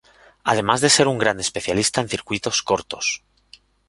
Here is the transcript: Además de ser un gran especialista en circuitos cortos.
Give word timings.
Además 0.43 0.81
de 0.81 0.89
ser 0.89 1.07
un 1.07 1.19
gran 1.19 1.39
especialista 1.39 2.01
en 2.01 2.09
circuitos 2.09 2.63
cortos. 2.63 3.23